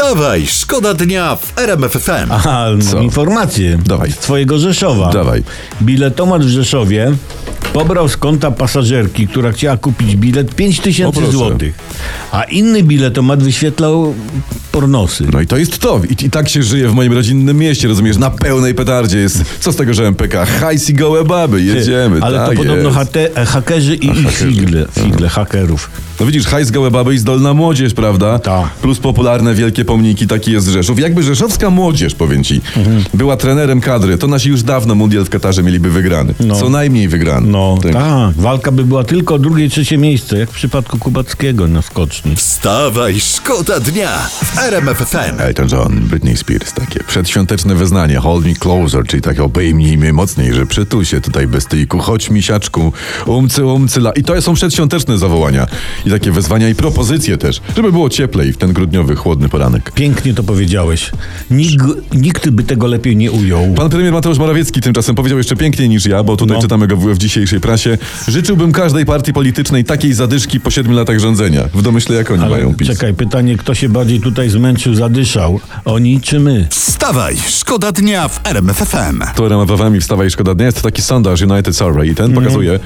Wstawaj, 0.00 0.46
szkoda 0.46 0.94
dnia 0.94 1.36
w 1.36 1.58
RMF 1.58 1.92
FM. 1.92 2.30
Aha, 2.30 2.66
Co? 2.90 2.94
mam 2.96 3.04
informację. 3.04 3.78
Dawaj. 3.84 4.12
Z 4.12 4.16
twojego 4.16 4.58
Rzeszowa. 4.58 5.10
Dawaj. 5.12 5.42
Biletomat 5.82 6.44
w 6.44 6.48
Rzeszowie 6.48 7.12
pobrał 7.72 8.08
z 8.08 8.16
konta 8.16 8.50
pasażerki, 8.50 9.28
która 9.28 9.52
chciała 9.52 9.76
kupić 9.76 10.16
bilet 10.16 10.54
5 10.54 10.78
O, 10.78 10.82
tysięcy 10.82 11.16
proszę. 11.20 11.32
złotych. 11.32 11.74
A 12.32 12.42
inny 12.42 12.82
biletomat 12.82 13.42
wyświetlał 13.42 14.14
pornosy. 14.72 15.24
No 15.32 15.40
i 15.40 15.46
to 15.46 15.56
jest 15.56 15.78
to. 15.78 16.00
I, 16.10 16.24
I 16.26 16.30
tak 16.30 16.48
się 16.48 16.62
żyje 16.62 16.88
w 16.88 16.94
moim 16.94 17.12
rodzinnym 17.12 17.56
mieście, 17.58 17.88
rozumiesz? 17.88 18.16
Na 18.16 18.30
pełnej 18.30 18.74
petardzie 18.74 19.18
jest. 19.18 19.44
Co 19.60 19.72
z 19.72 19.76
tego, 19.76 19.94
że 19.94 20.06
MPK? 20.06 20.46
Hajs 20.46 20.90
i 20.90 20.94
gołe 20.94 21.24
baby, 21.24 21.62
jedziemy. 21.62 22.18
Ale 22.22 22.38
tak 22.38 22.48
to 22.50 22.54
podobno 22.56 22.82
jest. 22.84 22.94
hate, 22.96 23.36
e, 23.36 23.46
hakerzy 23.46 23.94
i 23.94 24.08
hakerzy. 24.08 24.30
figle, 24.30 24.86
figle 24.92 25.28
hakerów. 25.28 25.90
No 26.20 26.26
widzisz, 26.26 26.46
hajs, 26.46 26.70
gołe 26.70 26.90
baby 26.90 27.14
i 27.14 27.18
zdolna 27.18 27.54
młodzież, 27.54 27.94
prawda? 27.94 28.38
Tak. 28.38 28.68
Plus 28.70 28.98
popularne 28.98 29.54
wielkie 29.54 29.84
pomniki, 29.84 30.26
taki 30.26 30.52
jest 30.52 30.68
Rzeszów. 30.68 30.98
Jakby 30.98 31.22
rzeszowska 31.22 31.70
młodzież, 31.70 32.14
powiem 32.14 32.44
ci, 32.44 32.60
Mhm. 32.76 33.04
była 33.14 33.36
trenerem 33.36 33.80
kadry, 33.80 34.18
to 34.18 34.26
nasi 34.26 34.48
już 34.48 34.62
dawno 34.62 34.94
mundial 34.94 35.24
w 35.24 35.30
Katarze 35.30 35.62
mieliby 35.62 35.90
wygrany. 35.90 36.34
No. 36.40 36.54
Co 36.56 36.68
najmniej 36.70 37.08
wygrany. 37.08 37.46
No 37.48 37.78
Tak. 37.82 37.92
tak, 37.92 38.34
walka 38.36 38.72
by 38.72 38.84
była 38.84 39.04
tylko 39.04 39.34
o 39.34 39.38
drugie 39.38 39.64
i 39.64 39.70
trzecie 39.70 39.98
miejsce, 39.98 40.38
jak 40.38 40.50
w 40.50 40.54
przypadku 40.54 40.98
Kubackiego 40.98 41.68
na 41.68 41.82
skoczni. 41.82 42.36
Wstawaj, 42.36 43.20
szkoda 43.20 43.80
dnia 43.80 44.08
w 44.44 44.58
RMF 44.68 44.98
FM. 44.98 45.40
Elton 45.40 45.68
John, 45.72 46.00
Britney 46.00 46.36
Spears, 46.36 46.72
takie 46.72 47.04
przedświąteczne 47.04 47.74
wyznanie, 47.74 48.16
hold 48.18 48.46
me 48.46 48.54
closer, 48.54 49.04
czyli 49.06 49.22
takie 49.22 49.44
obejmij 49.44 49.98
mnie 49.98 50.12
mocniej, 50.12 50.54
że 50.54 50.66
przytul 50.66 51.04
się 51.04 51.20
tutaj 51.20 51.46
bez 51.46 51.66
tyjku, 51.66 51.98
chodź 51.98 52.30
misiaczku, 52.30 52.92
umcy, 53.26 53.64
umcy, 53.66 54.00
la. 54.00 54.12
I 54.12 54.22
to 54.22 54.42
są 54.42 54.54
przedświąteczne 54.54 55.18
zawołania 55.18 55.66
i 56.06 56.10
takie 56.10 56.32
wezwania 56.32 56.68
i 56.68 56.74
propozycje 56.74 57.38
też, 57.38 57.60
żeby 57.76 57.92
było 57.92 58.08
cieplej 58.10 58.52
w 58.52 58.56
ten 58.56 58.72
grudniowy, 58.72 59.16
chłodny 59.16 59.48
poranek. 59.48 59.92
Pięknie 59.92 60.34
to 60.34 60.42
powiedziałeś. 60.42 61.10
Nikt, 61.50 61.84
nikt 62.14 62.50
by 62.50 62.62
tego 62.62 62.86
lepiej 62.86 63.16
nie 63.16 63.30
ujął. 63.32 63.74
Pan 63.74 63.90
premier 63.90 64.12
Mateusz 64.12 64.38
Morawiecki 64.38 64.80
tymczasem 64.80 65.14
powiedział 65.14 65.38
jeszcze 65.38 65.56
piękniej 65.56 65.88
niż 65.88 66.06
ja, 66.06 66.22
bo 66.22 66.36
tutaj 66.36 66.56
No. 66.56 66.62
czytamy 66.62 66.86
go 66.86 66.96
w, 66.96 67.06
w 67.14 67.18
dzisiejszej 67.18 67.60
prasie. 67.60 67.98
Życzyłbym 68.28 68.72
każdej 68.72 69.04
partii 69.06 69.32
politycznej 69.32 69.84
takiej 69.84 70.12
zadyszki 70.12 70.60
po 70.60 70.70
siedmiu 70.70 70.94
latach 70.96 71.18
rządzenia. 71.18 71.62
W 71.74 71.82
domyśle 71.82 72.16
jak 72.16 72.30
oni 72.30 72.48
mają 72.48 72.66
Ale 72.66 72.74
PiS. 72.74 72.88
czekaj, 72.88 73.14
pytanie, 73.14 73.56
kto 73.56 73.74
się 73.74 73.88
bardziej 73.88 74.20
tutaj 74.20 74.49
zmęczył, 74.50 74.94
zadyszał? 74.94 75.60
Oni 75.84 76.20
czy 76.20 76.40
my? 76.40 76.66
Wstawaj, 76.70 77.36
szkoda 77.48 77.92
dnia 77.92 78.28
w 78.28 78.40
RMF 78.46 78.76
FM. 78.76 79.22
To 79.34 79.44
wstawa 80.00 80.24
i 80.24 80.30
szkoda 80.30 80.54
dnia. 80.54 80.66
Jest 80.66 80.76
to 80.76 80.82
taki 80.82 81.02
sondaż 81.02 81.40
United 81.42 81.76
Survey 81.76 82.08
i 82.08 82.14
ten 82.14 82.26
Mhm. 82.26 82.44
pokazuje, 82.44 82.80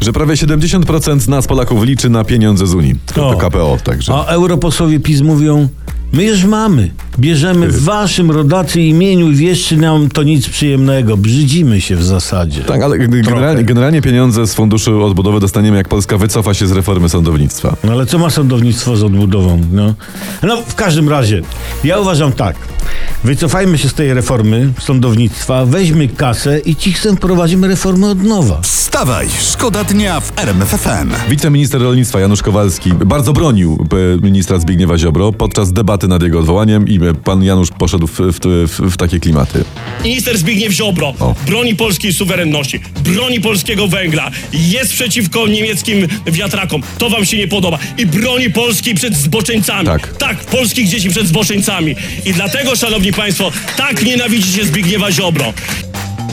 że 0.00 0.12
prawie 0.12 0.34
70% 0.36 1.20
z 1.20 1.28
nas 1.28 1.46
Polaków 1.46 1.82
liczy 1.84 2.08
na 2.10 2.24
pieniądze 2.24 2.66
z 2.66 2.74
Unii. 2.74 2.94
To, 3.06 3.14
to 3.14 3.28
O. 3.28 3.36
KPO, 3.36 3.78
także. 3.84 4.14
A 4.14 4.24
europosłowie 4.24 5.00
PiS 5.00 5.20
mówią, 5.20 5.68
my 6.14 6.24
już 6.24 6.44
mamy. 6.44 6.90
Bierzemy 7.18 7.68
w 7.68 7.82
waszym 7.82 8.30
rodacy 8.30 8.80
imieniu 8.80 9.30
i 9.30 9.34
wieszczy 9.34 9.76
nam 9.76 10.08
to 10.08 10.22
nic 10.22 10.48
przyjemnego. 10.48 11.16
Brzydzimy 11.16 11.80
się 11.80 11.96
w 11.96 12.04
zasadzie. 12.04 12.60
Tak, 12.60 12.82
ale 12.82 12.98
generalnie, 12.98 13.64
generalnie 13.64 14.02
pieniądze 14.02 14.46
z 14.46 14.54
funduszu 14.54 15.04
odbudowy 15.04 15.40
dostaniemy, 15.40 15.76
jak 15.76 15.88
Polska 15.88 16.18
wycofa 16.18 16.54
się 16.54 16.66
z 16.66 16.72
reformy 16.72 17.08
sądownictwa. 17.08 17.76
No 17.84 17.92
ale 17.92 18.06
co 18.06 18.18
ma 18.18 18.30
sądownictwo 18.30 18.96
z 18.96 19.02
odbudową? 19.02 19.60
No, 19.72 19.94
no 20.42 20.62
w 20.66 20.74
każdym 20.74 21.08
razie, 21.08 21.42
ja 21.84 21.98
uważam 21.98 22.32
tak. 22.32 22.56
Wycofajmy 23.24 23.78
się 23.78 23.88
z 23.88 23.94
tej 23.94 24.14
reformy 24.14 24.72
sądownictwa, 24.80 25.66
weźmy 25.66 26.08
kasę 26.08 26.58
i 26.58 26.76
cichcem 26.76 27.16
wprowadzimy 27.16 27.68
reformę 27.68 28.06
od 28.06 28.22
nowa. 28.22 28.60
Wstawaj, 28.94 29.28
szkoda 29.40 29.84
dnia 29.84 30.20
w 30.20 30.38
RMF 30.38 30.68
FM. 30.68 31.30
Wiceminister 31.30 31.80
rolnictwa 31.80 32.20
Janusz 32.20 32.42
Kowalski 32.42 32.92
bardzo 32.92 33.32
bronił 33.32 33.86
ministra 34.22 34.58
Zbigniewa 34.58 34.98
Ziobro 34.98 35.32
podczas 35.32 35.72
debaty 35.72 36.08
nad 36.08 36.22
jego 36.22 36.38
odwołaniem 36.38 36.88
i 36.88 37.00
pan 37.24 37.42
Janusz 37.42 37.70
poszedł 37.70 38.06
w, 38.06 38.20
w, 38.20 38.38
w, 38.68 38.92
w 38.92 38.96
takie 38.96 39.20
klimaty. 39.20 39.64
Minister 40.04 40.38
Zbigniew 40.38 40.72
Ziobro 40.72 41.14
O. 41.20 41.34
broni 41.46 41.76
polskiej 41.76 42.12
suwerenności, 42.12 42.80
broni 43.04 43.40
polskiego 43.40 43.88
węgla, 43.88 44.30
jest 44.52 44.92
przeciwko 44.92 45.46
niemieckim 45.46 46.08
wiatrakom. 46.26 46.82
To 46.98 47.10
wam 47.10 47.24
się 47.24 47.36
nie 47.36 47.48
podoba. 47.48 47.78
I 47.98 48.06
broni 48.06 48.50
Polski 48.50 48.94
przed 48.94 49.16
zboczeńcami. 49.16 49.86
Tak. 49.86 50.16
tak, 50.16 50.44
polskich 50.44 50.88
dzieci 50.88 51.10
przed 51.10 51.26
zboczeńcami. 51.26 51.96
I 52.26 52.32
dlatego, 52.32 52.76
szanowni 52.76 53.12
państwo, 53.12 53.52
tak 53.76 54.02
nienawidzicie 54.02 54.64
Zbigniewa 54.64 55.12
Ziobro. 55.12 55.52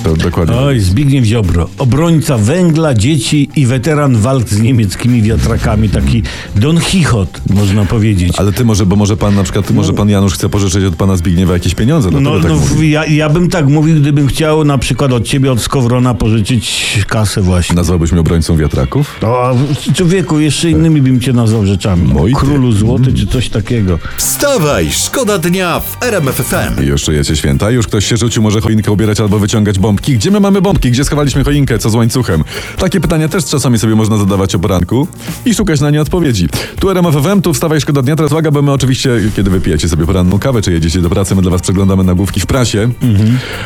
To 0.04 0.16
dokładnie. 0.16 0.56
Oj, 0.56 0.80
Zbigniew 0.80 1.26
Ziobro, 1.26 1.70
obrońca 1.78 2.38
węgla, 2.38 2.94
dzieci 2.94 3.50
i 3.56 3.66
weteran 3.66 4.18
walk 4.18 4.50
z 4.50 4.62
niemieckimi 4.62 5.22
wiatrakami, 5.22 5.90
taki 5.90 6.24
Don 6.56 6.80
Chichot, 6.80 7.42
można 7.50 7.86
powiedzieć. 7.86 8.34
Ale 8.38 8.52
ty 8.52 8.66
może, 8.66 8.86
bo 8.86 8.96
może 8.96 9.18
pan 9.18 9.36
na 9.36 9.44
przykład, 9.44 9.72
może 9.72 9.94
pan 9.94 10.10
Janusz 10.10 10.34
chce 10.34 10.50
pożyczyć 10.50 10.84
od 10.84 10.96
pana 10.96 11.18
Zbigniewa 11.18 11.54
jakieś 11.54 11.76
pieniądze, 11.76 12.10
No, 12.12 12.40
tak 12.40 12.50
no 12.50 12.84
ja, 12.84 13.06
ja 13.06 13.30
bym 13.30 13.50
tak 13.50 13.68
mówił, 13.68 13.96
gdybym 13.96 14.28
chciał 14.28 14.64
na 14.64 14.78
przykład 14.78 15.14
od 15.14 15.24
ciebie, 15.28 15.52
od 15.52 15.62
Skowrona 15.62 16.14
pożyczyć 16.14 16.98
kasę 17.08 17.42
właśnie. 17.42 17.76
Nazwałbyś 17.76 18.12
mnie 18.12 18.22
obrońcą 18.22 18.58
wiatraków? 18.58 19.16
O, 19.24 19.56
człowieku, 19.96 20.40
jeszcze 20.40 20.70
innymi 20.70 21.02
bym 21.02 21.20
cię 21.22 21.34
nazwał 21.34 21.66
rzeczami. 21.66 22.14
Moi 22.14 22.34
ty. 22.34 22.40
Królu 22.40 22.72
złoty 22.72 23.14
czy 23.14 23.28
coś 23.28 23.50
takiego. 23.50 24.00
Wstawaj, 24.18 24.90
szkoda 24.92 25.38
dnia 25.38 25.80
w 25.80 26.04
RMF 26.04 26.36
FM. 26.36 26.84
I 26.84 26.86
już 26.86 27.04
czujecie 27.04 27.36
święta, 27.36 27.72
już 27.72 27.88
ktoś 27.88 28.06
się 28.06 28.18
rzucił, 28.18 28.44
może 28.44 28.62
choinkę 28.62 28.92
ubierać 28.92 29.20
albo 29.20 29.40
wyciągać 29.40 29.80
bombki. 29.92 30.16
Gdzie 30.16 30.32
my 30.32 30.40
mamy 30.40 30.62
bombki? 30.62 30.92
Gdzie 30.92 31.04
schowaliśmy 31.04 31.44
choinkę? 31.44 31.80
Co 31.80 31.90
z 31.90 31.96
łańcuchem? 31.96 32.44
Takie 32.78 33.00
pytania 33.00 33.28
też 33.28 33.46
czasami 33.46 33.80
sobie 33.80 33.96
można 33.96 34.18
zadawać 34.18 34.56
o 34.56 34.60
poranku 34.60 35.08
i 35.46 35.54
szukać 35.54 35.82
na 35.82 35.90
nie 35.90 36.02
odpowiedzi. 36.02 36.50
Tu 36.80 36.90
RMF 36.90 37.16
FM, 37.16 37.42
tu 37.42 37.54
wstawaj 37.54 37.82
szkoda 37.82 38.02
dnia. 38.02 38.16
Teraz 38.16 38.32
uwaga, 38.32 38.52
bo 38.52 38.62
my 38.62 38.72
oczywiście, 38.72 39.10
kiedy 39.36 39.50
wypijecie 39.50 39.90
sobie 39.90 40.06
poranną 40.06 40.40
kawę, 40.40 40.62
czy 40.62 40.72
jedziecie 40.72 41.02
do 41.02 41.10
pracy, 41.10 41.36
my 41.36 41.42
dla 41.42 41.52
was 41.52 41.62
przeglądamy 41.62 42.04
nagłówki 42.04 42.40
w 42.40 42.46
prasie. 42.46 42.90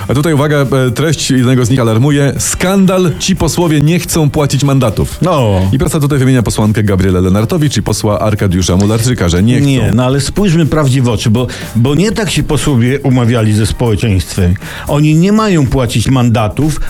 A 0.08 0.14
tutaj 0.14 0.34
uwaga, 0.34 0.58
e, 0.58 0.92
treść 0.92 1.32
jednego 1.32 1.66
z 1.66 1.70
nich 1.70 1.80
alarmuje. 1.80 2.34
Skandal, 2.38 3.12
ci 3.20 3.36
posłowie 3.36 3.82
nie 3.82 4.00
chcą 4.00 4.30
płacić 4.30 4.64
mandatów. 4.64 5.18
No. 5.22 5.62
I 5.72 5.78
prasa 5.78 6.00
tutaj 6.00 6.20
wymienia 6.20 6.44
posłankę 6.44 6.84
Gabrielę 6.84 7.22
Lenartowicz 7.22 7.78
i 7.78 7.82
posła 7.82 8.20
Arkadiusza 8.20 8.78
Mularczyka, 8.78 9.30
że 9.30 9.44
nie 9.44 9.58
chcą. 9.58 9.68
Nie, 9.68 9.92
no 9.96 10.06
ale 10.06 10.22
spójrzmy 10.22 10.66
prawdzie 10.66 11.02
w 11.02 11.10
oczy, 11.10 11.30
bo, 11.30 11.48
bo 11.76 11.96
nie 11.96 12.12
tak 12.12 12.32
się 12.32 12.44
posłowie 12.44 13.00
umawiali 13.00 13.54
ze 13.54 13.66
społeczeństwem. 13.66 14.54
Oni 14.88 15.16
nie 15.16 15.32
mają 15.32 15.68
płacić 15.68 16.08
mandatów, 16.10 16.15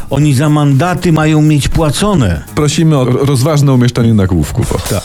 oni 0.10 0.34
za 0.34 0.50
mandaty 0.50 1.12
mają 1.12 1.42
mieć 1.42 1.68
płacone. 1.68 2.44
Prosimy 2.56 2.98
o 2.98 3.04
rozważne 3.06 3.74
umieszczanie 3.74 4.14
nagłówków. 4.14 4.90
Tak. 4.90 5.04